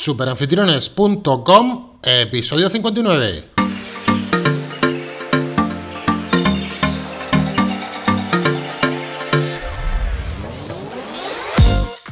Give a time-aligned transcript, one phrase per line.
[0.00, 3.44] Superanfitriones.com, episodio 59.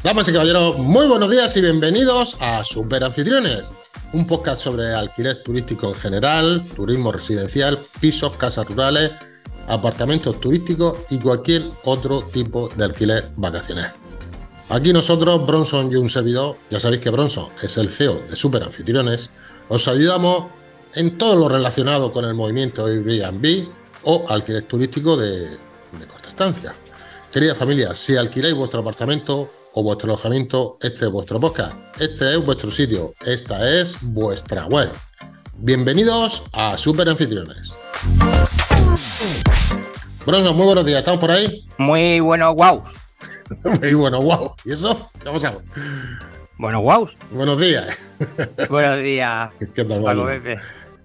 [0.04, 3.72] Damas y caballeros, muy buenos días y bienvenidos a Superanfitriones,
[4.12, 9.12] un podcast sobre alquiler turístico en general, turismo residencial, pisos, casas rurales,
[9.66, 13.94] apartamentos turísticos y cualquier otro tipo de alquiler vacacional.
[14.70, 18.62] Aquí nosotros, Bronson y un servidor, ya sabéis que Bronson es el CEO de Super
[18.62, 19.30] Anfitriones,
[19.68, 20.44] os ayudamos
[20.94, 23.66] en todo lo relacionado con el movimiento Airbnb
[24.04, 26.74] o alquiler turístico de, de corta estancia.
[27.32, 32.44] Querida familia, si alquiláis vuestro apartamento o vuestro alojamiento, este es vuestro podcast, este es
[32.44, 34.90] vuestro sitio, esta es vuestra web.
[35.56, 37.74] Bienvenidos a Super Anfitriones.
[40.26, 41.64] Bronson, muy buenos días, ¿estamos por ahí?
[41.78, 42.82] Muy bueno, wow.
[43.80, 44.54] muy bueno, wow.
[44.64, 45.10] ¿Y eso?
[45.24, 45.62] Vamos a ver.
[46.58, 47.08] Bueno, wow.
[47.30, 47.86] Buenos días.
[48.68, 49.50] Buenos días.
[49.74, 50.26] ¿Qué tal, Paco?
[50.26, 50.58] Pepe.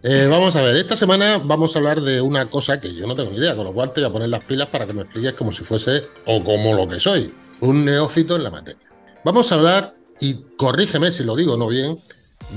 [0.05, 3.15] Eh, vamos a ver, esta semana vamos a hablar de una cosa que yo no
[3.15, 5.03] tengo ni idea, con lo cual te voy a poner las pilas para que me
[5.03, 8.85] expliques como si fuese, o como lo que soy, un neófito en la materia.
[9.23, 11.97] Vamos a hablar, y corrígeme si lo digo no bien,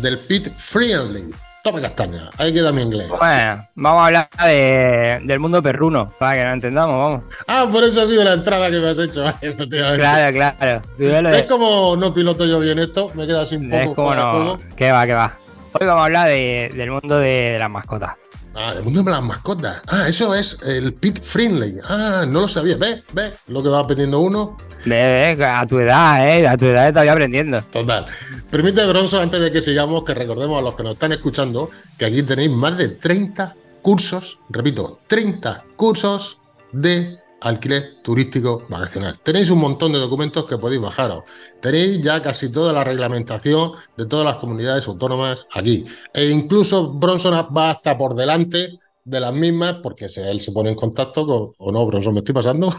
[0.02, 1.32] del pit friendly.
[1.66, 3.08] Toma castaña, ahí queda mi inglés.
[3.08, 7.34] Bueno, vamos a hablar de- del mundo perruno, para que lo entendamos, vamos.
[7.48, 9.98] Ah, por eso ha sido la entrada que me has hecho, efectivamente.
[10.00, 10.82] Claro, claro.
[10.96, 13.82] Ves lo de- Es como no piloto yo bien esto, me queda así un poco
[13.82, 14.58] es como no.
[14.76, 15.36] Que va, que va.
[15.72, 18.12] Hoy vamos a hablar de- del mundo de, las mascotas.
[18.54, 19.82] Ah, el mundo de las mascotas.
[19.88, 21.78] Ah, eso es el pit friendly.
[21.88, 22.76] Ah, no lo sabía.
[22.76, 23.02] ¿Ves?
[23.12, 23.34] ¿Ves?
[23.48, 24.56] Lo que va aprendiendo uno.
[24.86, 26.46] A tu edad, eh.
[26.46, 27.60] A tu edad todavía aprendiendo.
[27.62, 28.06] Total.
[28.50, 32.04] Permite, Bronzo, antes de que sigamos, que recordemos a los que nos están escuchando que
[32.04, 36.38] aquí tenéis más de 30 cursos, repito, 30 cursos
[36.72, 39.18] de alquiler turístico vacacional.
[39.20, 41.24] Tenéis un montón de documentos que podéis bajaros.
[41.60, 45.84] Tenéis ya casi toda la reglamentación de todas las comunidades autónomas aquí.
[46.14, 50.74] E incluso Bronson va hasta por delante de las mismas, porque él se pone en
[50.74, 51.52] contacto con.
[51.58, 52.70] O no, Bronson, me estoy pasando.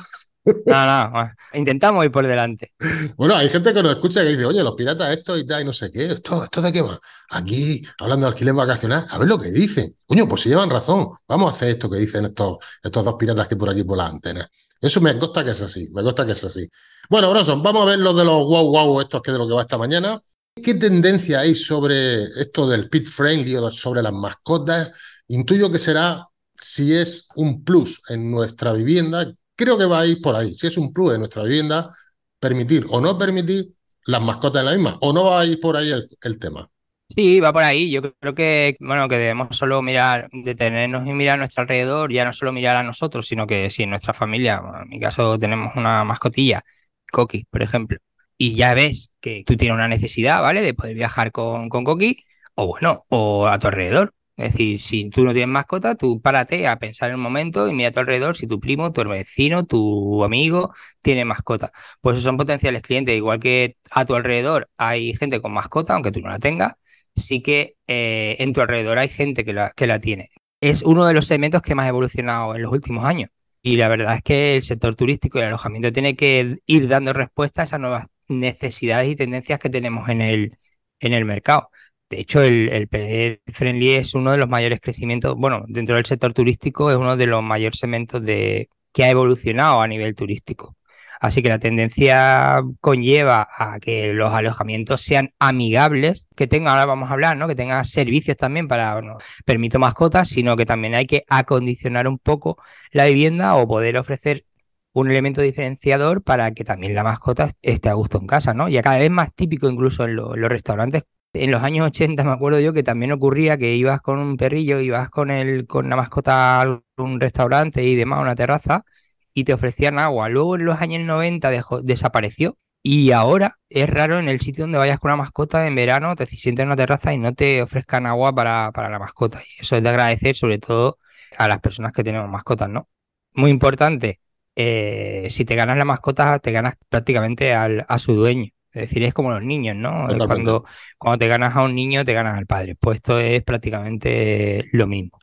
[0.66, 1.32] No, no.
[1.54, 2.74] Intentamos ir por delante.
[3.16, 5.66] Bueno, hay gente que nos escucha que dice, oye, los piratas esto y tal, y
[5.66, 7.00] no sé qué, esto, esto de qué va.
[7.32, 9.96] Aquí, hablando de alquiler vacacional, a ver lo que dicen.
[10.06, 13.48] Coño, pues si llevan razón, vamos a hacer esto que dicen estos, estos dos piratas
[13.48, 14.48] que por aquí por las antenas.
[14.80, 16.70] Eso me consta que es así, me consta que es así.
[17.10, 19.54] Bueno, Bronson, vamos a ver lo de los wow wow estos que de lo que
[19.54, 20.22] va esta mañana.
[20.56, 24.92] ¿Qué tendencia hay sobre esto del pit friendly o sobre las mascotas?
[25.28, 29.26] Intuyo que será si es un plus en nuestra vivienda.
[29.58, 30.54] Creo que va a ir por ahí.
[30.54, 31.94] Si es un plus en nuestra vivienda,
[32.40, 33.70] permitir o no permitir
[34.06, 36.70] las mascotas en la misma, o no va a ir por ahí el, tema.
[37.10, 37.92] Sí, va por ahí.
[37.92, 42.24] Yo creo que, bueno, que debemos solo mirar, detenernos y mirar a nuestro alrededor, ya
[42.24, 45.76] no solo mirar a nosotros, sino que si en nuestra familia, en mi caso tenemos
[45.76, 46.64] una mascotilla,
[47.12, 47.98] Coqui, por ejemplo,
[48.38, 50.62] y ya ves que tú tienes una necesidad, ¿vale?
[50.62, 52.24] De poder viajar con, con Coqui,
[52.56, 54.14] o bueno, o a tu alrededor.
[54.38, 57.74] Es decir, si tú no tienes mascota, tú párate a pensar en el momento y
[57.74, 61.72] mira a tu alrededor si tu primo, tu vecino, tu amigo tiene mascota.
[62.02, 63.16] Pues esos son potenciales clientes.
[63.18, 66.74] Igual que a tu alrededor hay gente con mascota, aunque tú no la tengas,
[67.16, 70.30] sí que eh, en tu alrededor hay gente que la, que la tiene.
[70.62, 73.30] Es uno de los segmentos que más ha evolucionado en los últimos años.
[73.62, 77.14] Y la verdad es que el sector turístico y el alojamiento tiene que ir dando
[77.14, 80.58] respuesta a esas nuevas necesidades y tendencias que tenemos en el,
[81.00, 81.70] en el mercado.
[82.10, 86.34] De hecho, el, el friendly es uno de los mayores crecimientos, bueno, dentro del sector
[86.34, 90.76] turístico es uno de los mayores segmentos de, que ha evolucionado a nivel turístico.
[91.20, 97.10] Así que la tendencia conlleva a que los alojamientos sean amigables, que tengan, ahora vamos
[97.10, 97.48] a hablar, ¿no?
[97.48, 102.20] Que tengan servicios también para, no permito mascotas, sino que también hay que acondicionar un
[102.20, 102.58] poco
[102.92, 104.46] la vivienda o poder ofrecer
[104.94, 108.70] un elemento diferenciador para que también la mascota esté a gusto en casa, ¿no?
[108.70, 111.04] Y cada vez más típico incluso en los restaurantes.
[111.34, 114.80] En los años 80 me acuerdo yo que también ocurría que ibas con un perrillo,
[114.80, 118.86] ibas con el, con la mascota a un restaurante y demás, una terraza,
[119.34, 120.30] y te ofrecían agua.
[120.30, 124.78] Luego en los años 90 dejó- desapareció y ahora es raro en el sitio donde
[124.80, 128.06] vayas con una mascota en verano, te sientes en una terraza y no te ofrezcan
[128.08, 129.40] agua para, para la mascota.
[129.58, 130.98] Y eso es de agradecer sobre todo
[131.38, 132.90] a las personas que tenemos mascotas, ¿no?
[133.34, 134.22] Muy importante,
[134.56, 138.50] eh, si te ganas la mascota, te ganas prácticamente al- a su dueño.
[138.78, 140.08] Es decir, es como los niños, ¿no?
[140.08, 140.28] Totalmente.
[140.28, 140.66] Cuando,
[140.98, 142.76] cuando te ganas a un niño, te ganas al padre.
[142.76, 145.20] Pues esto es prácticamente lo mismo.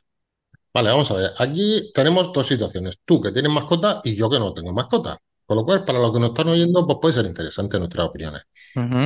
[0.73, 1.31] Vale, vamos a ver.
[1.37, 2.99] Aquí tenemos dos situaciones.
[3.05, 5.17] Tú que tienes mascota y yo que no tengo mascota.
[5.45, 8.41] Con lo cual, para los que nos están oyendo, pues puede ser interesante nuestras opiniones.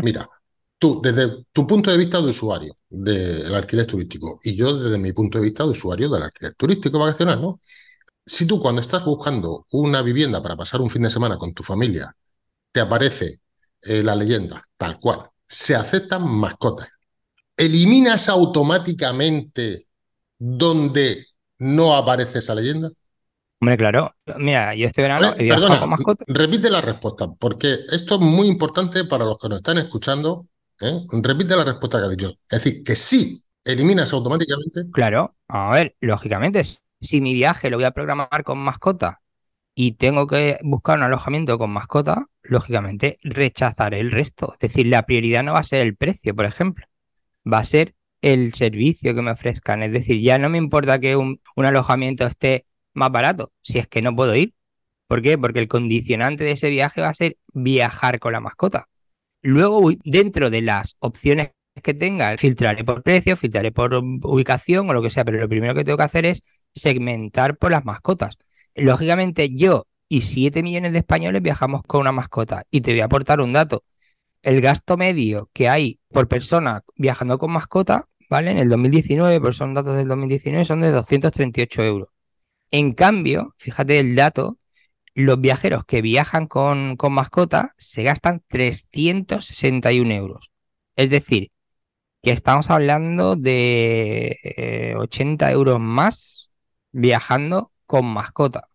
[0.01, 0.27] Mira,
[0.77, 5.11] tú, desde tu punto de vista de usuario del alquiler turístico y yo desde mi
[5.11, 7.59] punto de vista de usuario del alquiler turístico vacacional, ¿no?
[8.25, 11.61] Si tú cuando estás buscando una vivienda para pasar un fin de semana con tu
[11.61, 12.15] familia,
[12.71, 13.41] te aparece
[13.81, 16.89] eh, la leyenda tal cual, se aceptan mascotas.
[17.59, 19.87] ¿eliminas automáticamente
[20.37, 21.25] donde
[21.59, 22.89] no aparece esa leyenda?
[23.61, 24.15] Hombre, claro.
[24.37, 29.03] Mira, yo este verano he viajado con repite la respuesta, porque esto es muy importante
[29.03, 30.47] para los que nos están escuchando.
[30.79, 31.01] ¿eh?
[31.11, 32.29] Repite la respuesta que ha dicho.
[32.49, 34.85] Es decir, que sí, eliminas automáticamente.
[34.93, 36.63] Claro, a ver, lógicamente,
[37.01, 39.19] si mi viaje lo voy a programar con mascota
[39.81, 44.51] y tengo que buscar un alojamiento con mascota, lógicamente rechazaré el resto.
[44.51, 46.85] Es decir, la prioridad no va a ser el precio, por ejemplo,
[47.49, 49.81] va a ser el servicio que me ofrezcan.
[49.81, 53.87] Es decir, ya no me importa que un, un alojamiento esté más barato, si es
[53.87, 54.53] que no puedo ir.
[55.07, 55.37] ¿Por qué?
[55.37, 58.89] Porque el condicionante de ese viaje va a ser viajar con la mascota.
[59.41, 61.51] Luego, dentro de las opciones
[61.81, 65.73] que tenga, filtraré por precio, filtraré por ubicación o lo que sea, pero lo primero
[65.73, 66.43] que tengo que hacer es
[66.75, 68.37] segmentar por las mascotas.
[68.75, 72.65] Lógicamente, yo y 7 millones de españoles viajamos con una mascota.
[72.71, 73.83] Y te voy a aportar un dato.
[74.41, 78.51] El gasto medio que hay por persona viajando con mascota, ¿vale?
[78.51, 82.09] En el 2019, pues son datos del 2019, son de 238 euros.
[82.71, 84.57] En cambio, fíjate el dato,
[85.13, 90.51] los viajeros que viajan con, con mascota se gastan 361 euros.
[90.95, 91.51] Es decir,
[92.21, 96.51] que estamos hablando de 80 eh, euros más
[96.91, 98.69] viajando con mascota.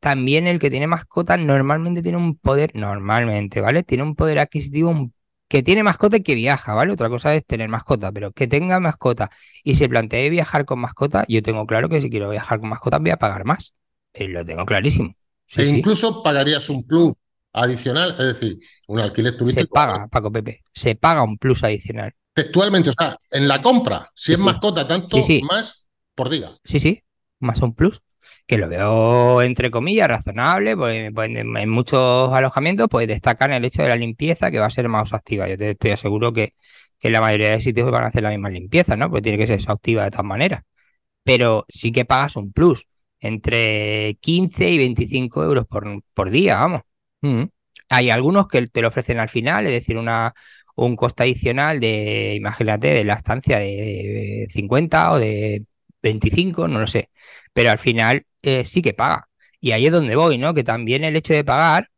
[0.00, 3.84] También el que tiene mascota normalmente tiene un poder, normalmente, ¿vale?
[3.84, 5.12] Tiene un poder adquisitivo
[5.46, 6.92] que tiene mascota y que viaja, ¿vale?
[6.92, 9.30] Otra cosa es tener mascota, pero que tenga mascota
[9.62, 12.98] y se plantee viajar con mascota, yo tengo claro que si quiero viajar con mascota
[12.98, 13.74] voy a pagar más.
[14.12, 15.14] Eh, lo tengo clarísimo.
[15.54, 17.14] e incluso pagarías un plus
[17.52, 18.58] adicional, es decir,
[18.88, 19.68] un alquiler turístico.
[19.68, 22.12] Se paga, Paco Pepe, se paga un plus adicional.
[22.34, 25.16] Textualmente, o sea, en la compra, si es mascota, tanto
[25.48, 26.50] más por día.
[26.64, 27.04] Sí, sí,
[27.38, 28.02] más un plus
[28.48, 33.82] que lo veo entre comillas razonable, pues, pues en, muchos alojamientos pues destacan el hecho
[33.82, 35.48] de la limpieza que va a ser más exhaustiva.
[35.48, 36.54] Yo te estoy seguro que,
[36.98, 39.10] que la mayoría de sitios van a hacer la misma limpieza, ¿no?
[39.10, 40.62] Pues tiene que ser exhaustiva de todas maneras.
[41.24, 42.86] Pero sí que pagas un plus,
[43.20, 46.82] entre 15 y 25 euros por, por día, vamos.
[47.22, 47.44] Mm.
[47.90, 50.34] Hay algunos que te lo ofrecen al final, es decir, una,
[50.76, 55.66] un coste adicional de, imagínate, de la estancia de 50 o de
[56.02, 57.10] 25, no lo sé.
[57.52, 59.28] Pero al final eh, sí que paga.
[59.60, 60.54] Y ahí es donde voy, ¿no?
[60.54, 61.90] Que también el hecho de pagar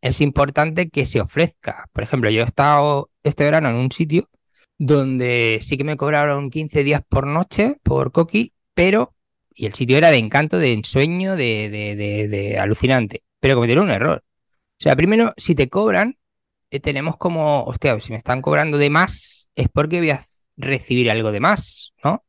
[0.00, 1.86] es importante que se ofrezca.
[1.92, 4.28] Por ejemplo, yo he estado este verano en un sitio
[4.78, 9.14] donde sí que me cobraron 15 días por noche por Coqui, pero,
[9.54, 13.90] y el sitio era de encanto, de ensueño, de, de, de, alucinante, pero cometieron un
[13.92, 14.24] error.
[14.24, 16.18] O sea, primero, si te cobran,
[16.70, 20.24] eh, tenemos como, hostia, si me están cobrando de más, es porque voy a
[20.56, 22.24] recibir algo de más, ¿no?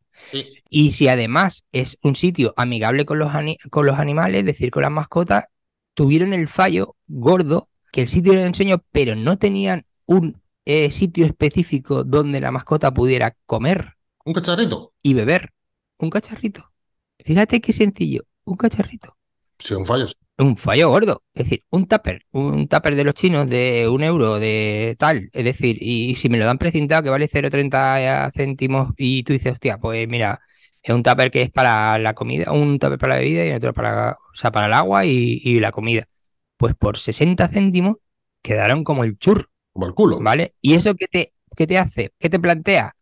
[0.70, 3.32] Y si además es un sitio amigable con los,
[3.70, 5.46] con los animales, es decir, con las mascotas,
[5.94, 10.90] tuvieron el fallo gordo que el sitio era de ensueño, pero no tenían un eh,
[10.90, 13.96] sitio específico donde la mascota pudiera comer.
[14.26, 14.94] Un cacharrito.
[15.04, 15.54] Y beber.
[16.00, 16.72] Un cacharrito.
[17.20, 18.24] Fíjate qué sencillo.
[18.46, 19.16] Un cacharrito.
[19.64, 20.08] Sí, un fallo
[20.38, 21.24] un fallo gordo.
[21.34, 25.30] Es decir, un tupper, un tupper de los chinos de un euro, de tal.
[25.34, 29.54] Es decir, y, si me lo dan precintado que vale 0,30 céntimos y tú dices,
[29.54, 30.42] hostia, pues mira,
[30.82, 33.74] es un tupper que es para la comida, un tupper para la bebida y otro
[33.74, 36.08] para, o sea, para el agua y, la comida.
[36.58, 37.98] Pues por 60 céntimos
[38.42, 39.50] quedaron como el chur.
[39.74, 40.20] Como el culo.
[40.22, 40.56] ¿Vale?
[40.62, 42.12] ¿Y eso qué te, qué te hace?
[42.20, 42.96] ¿Qué te plantea?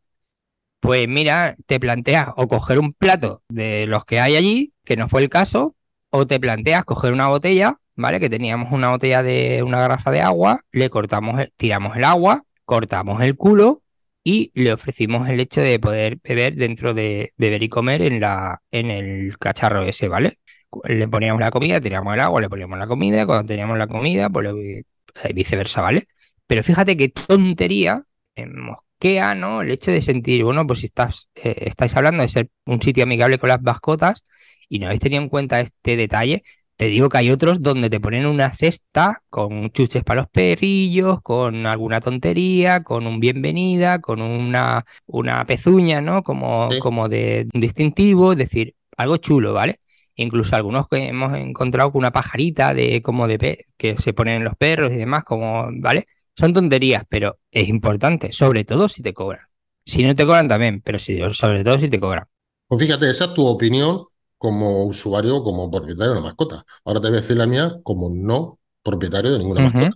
[0.80, 5.10] Pues mira, te plantea o coger un plato de los que hay allí, que no
[5.10, 5.76] fue el caso,
[6.12, 8.20] o te planteas coger una botella, ¿vale?
[8.20, 13.22] Que teníamos una botella de una garrafa de agua, le cortamos, tiramos el agua, cortamos
[13.22, 13.82] el culo
[14.24, 18.62] y le ofrecimos el hecho de poder beber dentro de beber y comer en, la,
[18.72, 20.40] en el cacharro ese, ¿vale?
[20.86, 24.30] Le poníamos la comida, tirábamos el agua, le poníamos la comida, cuando teníamos la comida,
[24.30, 26.08] pues eh, viceversa, ¿vale?
[26.48, 28.04] Pero fíjate qué tontería,
[28.48, 29.62] mosquea, ¿no?
[29.62, 33.04] El hecho de sentir, bueno, pues si estás, eh, estáis hablando de ser un sitio
[33.04, 34.26] amigable con las mascotas,
[34.72, 36.44] y no habéis tenido en cuenta este detalle,
[36.78, 41.22] te digo que hay otros donde te ponen una cesta con chuches para los perrillos,
[41.22, 46.24] con alguna tontería, con un bienvenida, con una, una pezuña, ¿no?
[46.24, 49.82] Como, como de distintivo, es decir, algo chulo, ¿vale?
[50.16, 54.44] Incluso algunos que hemos encontrado con una pajarita de como de que se ponen en
[54.46, 56.08] los perros y demás, como, ¿vale?
[56.38, 59.46] Son tonterías, pero es importante, sobre todo si te cobran.
[59.86, 62.26] Si no te cobran también, pero si, sobre todo si te cobran.
[62.68, 64.06] Pues fíjate, esa es tu opinión
[64.42, 66.66] como usuario, como propietario de una mascota.
[66.84, 69.92] Ahora te voy a decir la mía como no propietario de ninguna mascota.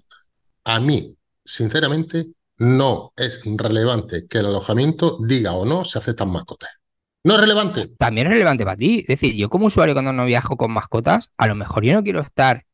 [0.66, 6.70] A mí, sinceramente, no es relevante que el alojamiento diga o no se aceptan mascotas.
[7.24, 7.96] No es relevante.
[7.98, 9.00] También es relevante para ti.
[9.00, 12.04] Es decir, yo como usuario cuando no viajo con mascotas, a lo mejor yo no
[12.04, 12.68] quiero estar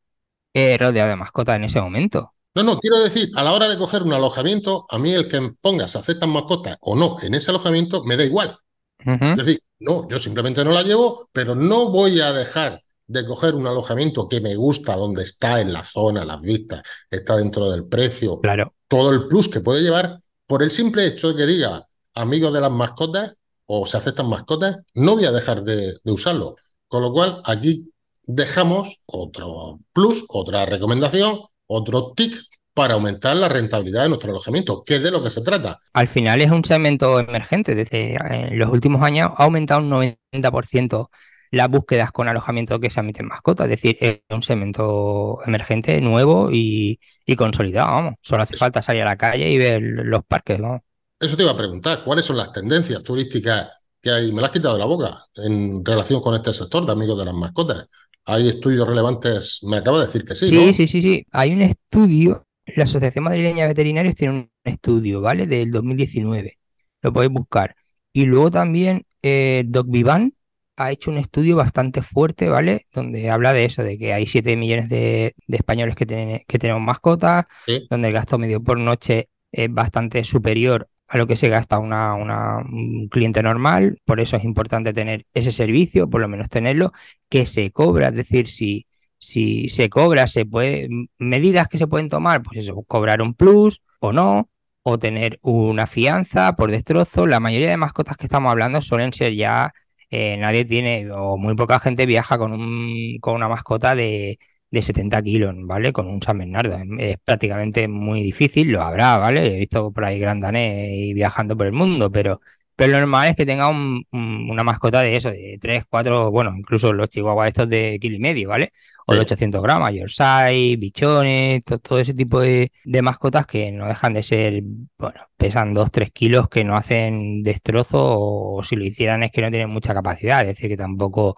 [0.52, 2.34] eh, rodeado de mascotas en ese momento.
[2.54, 5.54] No, no, quiero decir, a la hora de coger un alojamiento, a mí el que
[5.58, 8.58] pongas aceptan mascotas o no en ese alojamiento me da igual.
[8.98, 13.54] Es decir, no, yo simplemente no la llevo, pero no voy a dejar de coger
[13.54, 17.86] un alojamiento que me gusta, donde está en la zona, las vistas, está dentro del
[17.86, 18.74] precio, claro.
[18.88, 22.60] todo el plus que puede llevar, por el simple hecho de que diga amigos de
[22.60, 23.34] las mascotas
[23.66, 26.54] o se aceptan mascotas, no voy a dejar de, de usarlo.
[26.88, 27.90] Con lo cual, aquí
[28.22, 32.34] dejamos otro plus, otra recomendación, otro tic
[32.74, 35.80] para aumentar la rentabilidad de nuestro alojamiento, que es de lo que se trata.
[35.92, 37.74] Al final es un segmento emergente.
[37.74, 41.08] Desde en los últimos años ha aumentado un 90%
[41.50, 43.66] las búsquedas con alojamiento que se admiten mascotas.
[43.66, 46.98] Es decir, es un segmento emergente, nuevo y,
[47.36, 47.90] consolidado.
[47.90, 48.14] Vamos.
[48.22, 50.60] Solo hace falta salir a la calle y ver los parques.
[50.60, 50.80] Vamos.
[51.20, 53.68] Eso te iba a preguntar, ¿cuáles son las tendencias turísticas
[54.00, 54.32] que hay?
[54.32, 57.26] Me las has quitado de la boca en relación con este sector de amigos de
[57.26, 57.86] las mascotas.
[58.24, 59.60] ¿Hay estudios relevantes?
[59.62, 60.46] Me acaba de decir que sí.
[60.46, 61.26] Sí, sí, sí, sí.
[61.32, 65.46] Hay un estudio la Asociación Madrileña de Veterinarios tiene un estudio, ¿vale?
[65.46, 66.58] Del 2019.
[67.02, 67.74] Lo podéis buscar.
[68.12, 70.34] Y luego también eh, Doc Vivan
[70.76, 72.86] ha hecho un estudio bastante fuerte, ¿vale?
[72.92, 76.82] Donde habla de eso, de que hay 7 millones de, españoles que, tienen, que tenemos
[76.82, 77.46] mascotas,
[77.90, 82.14] donde el gasto medio por noche es bastante superior a lo que se gasta una,
[82.14, 84.00] una, un cliente normal.
[84.04, 86.92] Por eso es importante tener ese servicio, por lo menos tenerlo,
[87.28, 88.08] que se cobra.
[88.08, 88.86] Es decir, si
[89.22, 90.88] si se cobra, se puede,
[91.18, 94.50] medidas que se pueden tomar, pues eso, cobrar un plus o no,
[94.82, 97.26] o tener una fianza por destrozo.
[97.26, 99.72] La mayoría de mascotas que estamos hablando suelen ser ya,
[100.10, 104.38] eh, nadie tiene, o muy poca gente viaja con, un, con una mascota de,
[104.70, 105.92] de 70 kilos, ¿vale?
[105.92, 106.78] Con un San Bernardo.
[106.98, 109.54] Es prácticamente muy difícil, lo habrá, ¿vale?
[109.54, 112.40] He visto por ahí grandanés y viajando por el mundo, pero
[112.76, 116.92] pero lo normal es que tenga una mascota de eso, de 3, 4, bueno, incluso
[116.92, 118.72] los chihuahuas estos de kilo y medio, ¿vale?
[119.06, 122.70] O de 800 gramos, Yorkshire, bichones, todo, ese tipo de,
[123.02, 124.62] mascotas que no dejan de ser,
[124.98, 129.42] bueno, pesan 2, 3 kilos, que no hacen destrozo o si lo hicieran es que
[129.42, 131.36] no tienen mucha capacidad, es decir, que tampoco,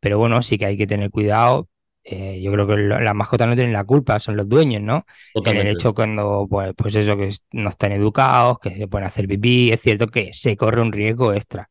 [0.00, 1.68] pero bueno, sí que hay que tener cuidado
[2.10, 5.06] eh, yo creo que las mascotas no tienen la culpa, son los dueños, ¿no?
[5.44, 9.28] En el hecho cuando, pues, pues eso, que no están educados, que se pueden hacer
[9.28, 11.68] pipí, es cierto que se corre un riesgo extra,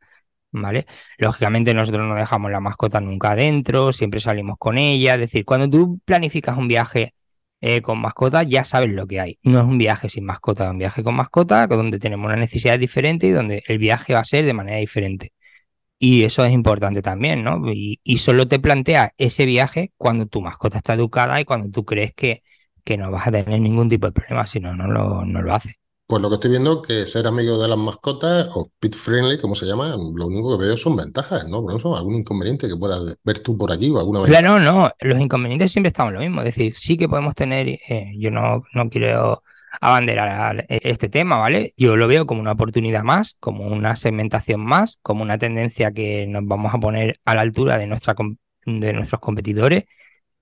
[0.51, 0.85] ¿vale?
[1.17, 5.69] Lógicamente nosotros no dejamos la mascota nunca adentro, siempre salimos con ella, es decir, cuando
[5.69, 7.13] tú planificas un viaje
[7.61, 9.39] eh, con mascota, ya sabes lo que hay.
[9.43, 12.79] No es un viaje sin mascota, es un viaje con mascota, donde tenemos una necesidad
[12.79, 15.33] diferente y donde el viaje va a ser de manera diferente.
[16.01, 17.61] Y eso es importante también, ¿no?
[17.71, 22.13] Y, solo te plantea ese viaje cuando tu mascota está educada y cuando tú crees
[22.13, 22.41] que,
[22.85, 25.53] que no vas a tener ningún tipo de problema, si no, no lo, no lo
[25.53, 25.75] hace.
[26.07, 29.55] Pues lo que estoy viendo que ser amigo de las mascotas o pet friendly, como
[29.55, 31.61] se llama, lo único que veo son ventajas, ¿no?
[31.61, 34.29] ¿No son algún inconveniente que puedas ver tú por aquí o alguna vez.
[34.29, 36.41] Claro, no, los inconvenientes siempre están lo mismo.
[36.41, 39.43] Es decir, sí que podemos tener, eh, yo no, no quiero
[39.81, 41.73] abanderar este tema, ¿vale?
[41.77, 46.27] Yo lo veo como una oportunidad más, como una segmentación más, como una tendencia que
[46.27, 48.15] nos vamos a poner a la altura de, nuestra,
[48.65, 49.85] de nuestros competidores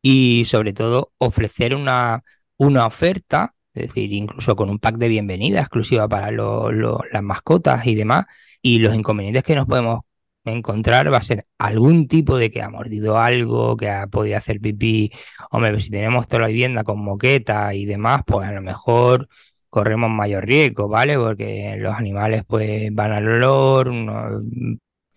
[0.02, 2.24] y sobre todo ofrecer una,
[2.58, 7.96] una oferta, es decir, incluso con un pack de bienvenida exclusiva para las mascotas y
[7.96, 8.26] demás,
[8.62, 10.02] y los inconvenientes que nos podemos
[10.50, 14.60] encontrar va a ser algún tipo de que ha mordido algo, que ha podido hacer
[14.60, 15.12] pipí.
[15.52, 19.28] Hombre, pues si tenemos toda la vivienda con moqueta y demás, pues a lo mejor
[19.70, 21.18] corremos mayor riesgo, ¿vale?
[21.18, 23.92] Porque los animales pues van al olor,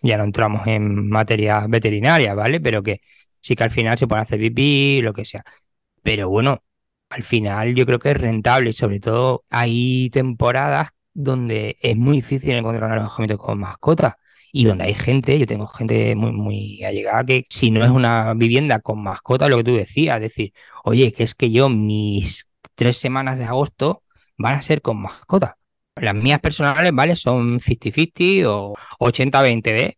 [0.01, 2.59] ya no entramos en materia veterinaria, ¿vale?
[2.61, 3.01] Pero que
[3.41, 5.43] sí que al final se puede hacer pipí, lo que sea.
[6.03, 6.63] Pero bueno,
[7.09, 12.17] al final yo creo que es rentable y sobre todo hay temporadas donde es muy
[12.17, 14.13] difícil encontrar un alojamiento con mascotas
[14.51, 18.33] y donde hay gente, yo tengo gente muy, muy allegada que si no es una
[18.33, 20.53] vivienda con mascota, lo que tú decías, decir,
[20.83, 24.03] oye, que es que yo mis tres semanas de agosto
[24.37, 25.57] van a ser con mascota.
[25.95, 27.15] Las mías personales, ¿vale?
[27.15, 29.93] Son 50-50 o 80-20, ¿ves?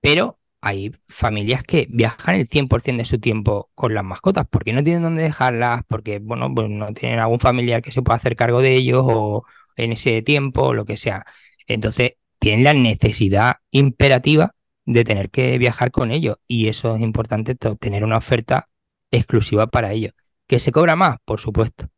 [0.00, 4.82] Pero hay familias que viajan el 100% de su tiempo con las mascotas porque no
[4.82, 8.60] tienen dónde dejarlas, porque, bueno, pues no tienen algún familiar que se pueda hacer cargo
[8.60, 9.44] de ellos o
[9.76, 11.24] en ese tiempo o lo que sea.
[11.66, 12.14] Entonces,
[12.48, 14.54] tienen la necesidad imperativa
[14.86, 18.70] de tener que viajar con ellos y eso es importante, tener una oferta
[19.10, 20.14] exclusiva para ellos.
[20.46, 21.18] ¿Que se cobra más?
[21.26, 21.90] Por supuesto.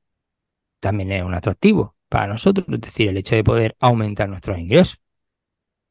[0.81, 4.97] También es un atractivo para nosotros, es decir, el hecho de poder aumentar nuestros ingresos.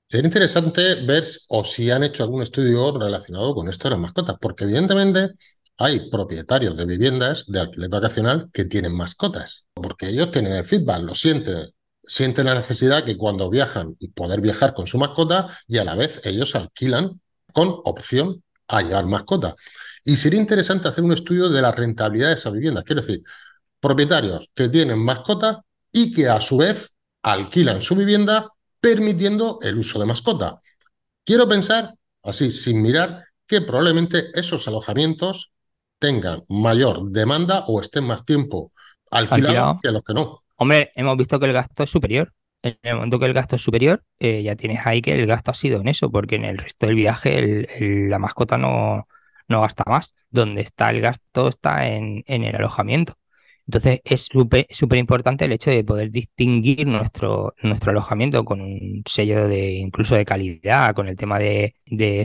[0.06, 4.36] Sería interesante ver o si han hecho algún estudio relacionado con esto de las mascotas,
[4.42, 5.36] porque evidentemente
[5.78, 11.04] hay propietarios de viviendas de alquiler vacacional que tienen mascotas, porque ellos tienen el feedback,
[11.04, 11.70] lo sienten,
[12.10, 16.22] sienten la necesidad que cuando viajan poder viajar con su mascota y a la vez
[16.26, 17.22] ellos alquilan
[17.54, 19.56] con opción a llevar mascota.
[20.04, 22.82] Y sería interesante hacer un estudio de la rentabilidad de esa vivienda.
[22.82, 23.22] Quiero decir,
[23.80, 25.60] propietarios que tienen mascotas
[25.92, 28.50] y que a su vez alquilan su vivienda
[28.82, 30.60] permitiendo el uso de mascota.
[31.24, 35.52] Quiero pensar, así sin mirar, que probablemente esos alojamientos
[36.00, 38.72] tengan mayor demanda o estén más tiempo
[39.12, 40.44] alquilados que los que no.
[40.60, 42.34] Hombre, hemos visto que el gasto es superior.
[42.62, 45.52] En el momento que el gasto es superior, eh, ya tienes ahí que el gasto
[45.52, 49.08] ha sido en eso, porque en el resto del viaje la mascota no,
[49.48, 50.16] no gasta más.
[50.30, 53.16] Donde está el gasto está en, en el alojamiento.
[53.70, 59.48] Entonces es súper importante el hecho de poder distinguir nuestro, nuestro alojamiento con un sello
[59.48, 61.76] de incluso de calidad, con el tema de,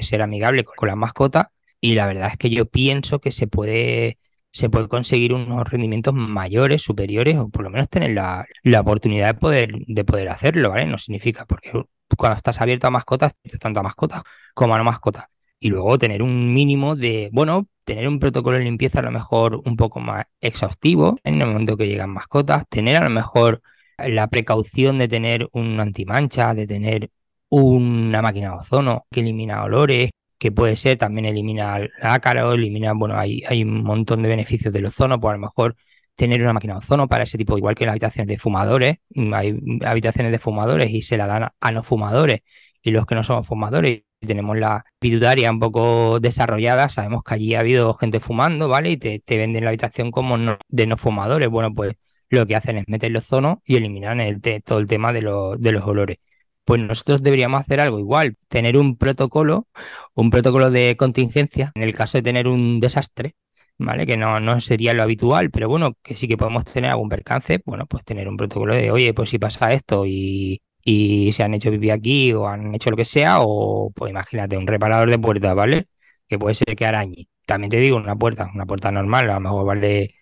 [0.03, 1.49] ser amigable con, las mascotas.
[1.81, 4.19] Y la verdad es que yo pienso que se puede,
[4.55, 9.27] se puede conseguir unos rendimientos mayores, superiores, o por lo menos tener la, la oportunidad
[9.29, 10.87] de poder, de poder hacerlo, ¿vale?
[10.87, 11.73] No significa, porque
[12.17, 14.23] cuando estás abierto a mascotas, tanto a mascotas
[14.55, 15.27] como a no mascotas
[15.59, 19.61] y luego tener un mínimo de, bueno, tener un protocolo de limpieza a lo mejor
[19.65, 23.61] un poco más exhaustivo en el momento que llegan mascotas, tener a lo mejor
[23.99, 27.11] la precaución de tener un antimancha, de tener
[27.49, 30.11] una máquina de ozono que elimina olores,
[30.45, 34.85] que puede ser también elimina ácaro, elimina, bueno, hay, hay un montón de beneficios del
[34.85, 35.75] ozono, pues a lo mejor
[36.17, 38.99] tener una máquina de ozono para ese tipo, igual que las habitaciones de fumadores,
[39.33, 42.41] hay habitaciones de fumadores y se la dan a no fumadores
[42.83, 47.55] y los que no somos fumadores tenemos la pituitaria un poco desarrollada, sabemos que allí
[47.55, 48.91] ha habido gente fumando, ¿vale?
[48.91, 50.37] Y te, venden la habitación como
[50.69, 51.49] de no fumadores.
[51.49, 51.95] Bueno, pues
[52.29, 55.21] lo que hacen es meter los zonos y eliminar el, todo el tema de,
[55.59, 56.19] de los olores.
[56.65, 59.69] Pues nosotros deberíamos hacer algo igual, tener un protocolo,
[60.15, 63.35] un protocolo de contingencia en el caso de tener un desastre,
[63.79, 64.07] ¿vale?
[64.07, 67.61] Que no, no sería lo habitual, pero bueno, que sí que podemos tener algún percance,
[67.67, 71.55] bueno, pues tener un protocolo de, oye, pues si pasa esto y y se han
[71.55, 75.19] hecho vivir aquí o han hecho lo que sea, o pues imagínate, un reparador de
[75.19, 75.87] puertas, ¿vale?
[76.29, 77.27] Que puede ser que arañe.
[77.47, 80.15] También te digo, una puerta, una puerta normal, a lo mejor vale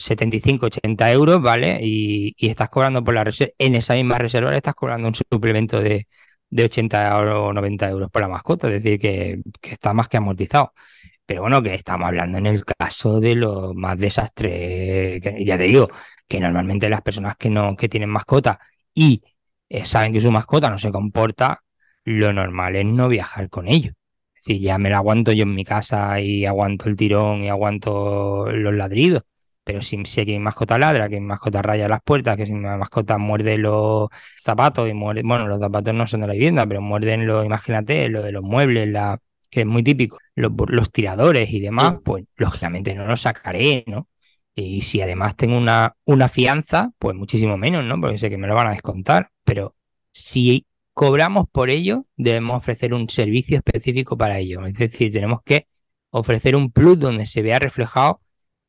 [0.00, 1.78] 75, 80 euros, ¿vale?
[1.82, 6.08] Y, estás cobrando por la reserva, en esa misma reserva estás cobrando un suplemento de,
[6.48, 10.16] de 80 o 90 euros por la mascota, es decir, que, que está más que
[10.16, 10.72] amortizado.
[11.26, 15.88] Pero bueno, que estamos hablando en el caso de los más desastres, ya te digo,
[16.26, 18.60] que normalmente las personas que no, que tienen mascota
[18.94, 19.22] y
[19.68, 21.62] eh, saben que su mascota no se comporta,
[22.04, 23.94] lo normal es no viajar con ellos.
[24.40, 28.50] Si ya me la aguanto yo en mi casa y aguanto el tirón y aguanto
[28.52, 29.24] los ladridos,
[29.64, 32.52] pero si sé que mi mascota ladra, que mi mascota raya las puertas, que si
[32.52, 36.66] mi mascota muerde los zapatos y muerde, bueno, los zapatos no son de la vivienda,
[36.66, 39.18] pero muerden los, imagínate, lo de los muebles, la,
[39.50, 44.08] que es muy típico, los, los tiradores y demás, pues lógicamente no los sacaré, ¿no?
[44.54, 48.00] Y si además tengo una, una fianza, pues muchísimo menos, ¿no?
[48.00, 49.30] Porque sé que me lo van a descontar.
[49.44, 49.76] Pero
[50.12, 54.66] si cobramos por ello, debemos ofrecer un servicio específico para ello.
[54.66, 55.66] Es decir, tenemos que
[56.10, 58.20] ofrecer un plus donde se vea reflejado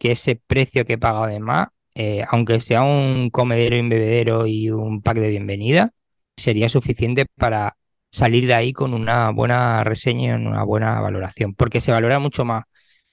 [0.02, 4.48] que ese precio que he pagado además, eh, aunque sea un comedero y un bebedero
[4.48, 5.92] y un pack de bienvenida,
[6.36, 7.78] sería suficiente para
[8.10, 11.54] salir de ahí con una buena reseña y una buena valoración.
[11.54, 12.64] Porque se valora mucho más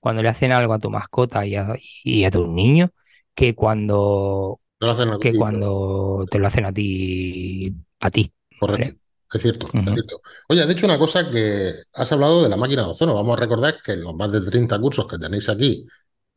[0.01, 1.75] cuando le hacen algo a tu mascota y a,
[2.05, 2.89] y a tu niño
[3.35, 4.59] que cuando
[5.21, 8.33] que cuando te lo hacen a ti a ti.
[8.59, 8.99] Correcto.
[9.31, 10.23] Es cierto, es cierto.
[10.49, 13.15] Oye, has dicho una cosa que has hablado de la máquina de ozono.
[13.15, 15.87] Vamos a recordar que en los más de 30 cursos que tenéis aquí,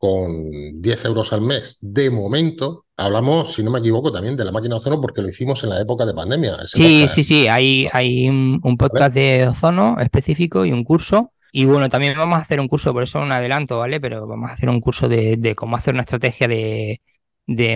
[0.02, 0.50] con
[0.82, 4.74] 10 euros al mes, de momento, hablamos, si no me equivoco, también de la máquina
[4.74, 6.56] de ozono porque lo hicimos en la época de pandemia.
[6.66, 7.46] sí, sí, sí.
[7.46, 12.42] Hay, hay un, podcast de ozono específico y un curso y bueno, también vamos a
[12.42, 14.00] hacer un curso, por eso un adelanto, ¿vale?
[14.00, 16.98] Pero vamos a hacer un curso de, cómo hacer una estrategia de,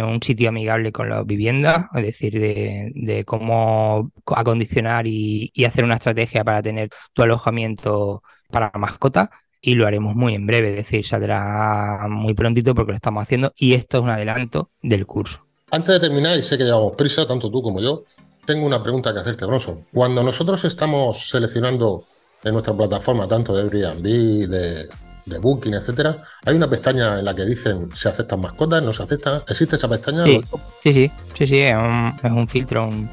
[0.03, 6.43] un sitio amigable con las viviendas, es decir, de, cómo acondicionar y, hacer una estrategia
[6.43, 9.31] para tener tu alojamiento para mascota.
[9.61, 13.53] Y lo haremos muy en breve, es decir, saldrá muy prontito porque lo estamos haciendo
[13.57, 15.45] y esto es un adelanto del curso.
[15.71, 18.05] Antes de terminar, y sé que llevamos prisa, tanto tú como yo,
[18.45, 19.85] tengo una pregunta que hacerte, Bronson.
[19.93, 22.05] Cuando nosotros estamos seleccionando
[22.45, 24.03] en nuestra plataforma, tanto de Airbnb,
[24.49, 24.89] de,
[25.27, 29.03] de Booking, etcétera, hay una pestaña en la que dicen si aceptan mascotas, no se
[29.03, 29.43] aceptan.
[29.49, 30.25] ¿Existe esa pestaña?
[30.25, 30.41] Sí,
[30.83, 33.09] sí, sí, sí, es, un, filtro, mm.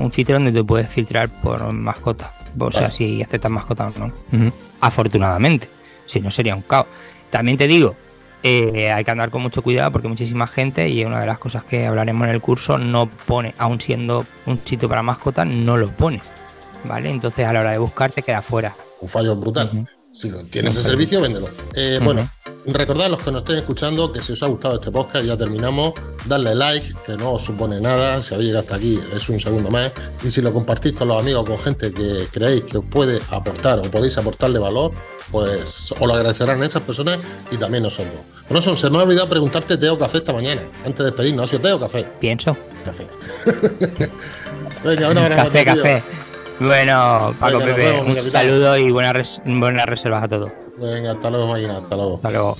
[0.00, 2.32] un, filtro donde tú puedes filtrar por mascotas.
[2.58, 4.12] O sea, si aceptas mascotas o no.
[4.84, 5.68] Afortunadamente,
[6.06, 6.86] si no sería un caos.
[7.30, 7.96] También te digo,
[8.42, 11.64] eh, hay que andar con mucho cuidado porque muchísima gente, y una de las cosas
[11.64, 15.90] que hablaremos en el curso, no pone, aún siendo un sitio para mascotas, no lo
[15.90, 16.20] pone.
[16.84, 17.10] ¿vale?
[17.10, 18.74] Entonces a la hora de buscar te queda fuera.
[19.00, 19.86] Un fallo brutal.
[20.12, 21.48] Si tienes el servicio, véndelo.
[21.74, 22.28] Eh, bueno,
[22.66, 25.36] recordad a los que nos estén escuchando que si os ha gustado este podcast, ya
[25.36, 25.92] terminamos,
[26.26, 29.70] darle like, que no os supone nada, si habéis llegado hasta aquí es un segundo
[29.70, 32.84] más, y si lo compartís con los amigos o con gente que creéis que os
[32.84, 34.92] puede aportar o podéis aportarle valor,
[35.30, 37.18] pues os lo agradecerán esas personas
[37.50, 38.14] y también nosotros.
[38.48, 41.48] Bronson, se me ha olvidado preguntarte té o café esta mañana, antes de despedirnos, ¿ha
[41.48, 42.06] sido té o café?
[42.20, 42.56] Pienso.
[42.84, 43.06] Café.
[44.84, 45.44] Venga, un abrazo.
[45.44, 45.76] Café, tío.
[45.76, 46.02] café.
[46.60, 50.28] Bueno, Paco Venga, nos Pepe, vemos, mi un saludo y buenas, res- buenas reservas a
[50.28, 50.52] todos.
[50.84, 52.16] Venga, hasta luego, máquina, hasta luego.
[52.16, 52.56] Hasta luego.